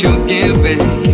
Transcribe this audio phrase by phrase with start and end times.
[0.00, 1.11] you're giving.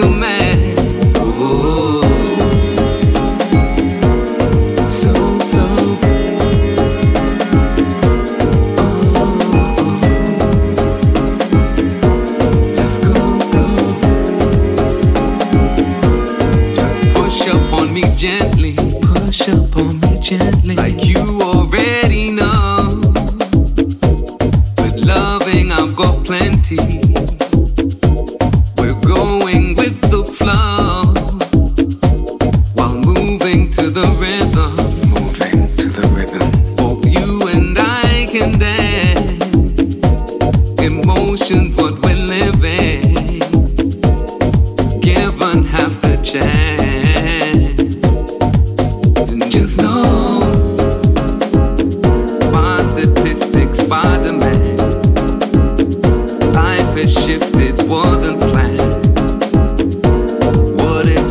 [0.00, 0.37] good man.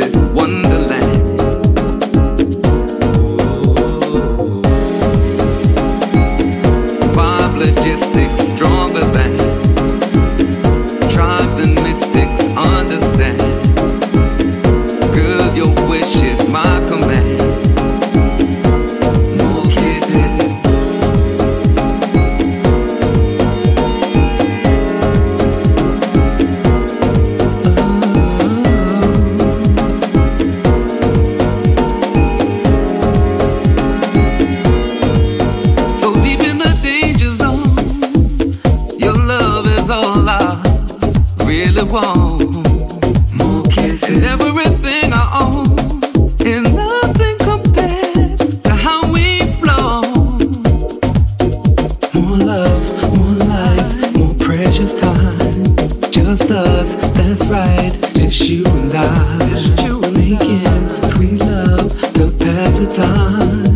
[0.00, 0.67] if one
[62.86, 63.67] time.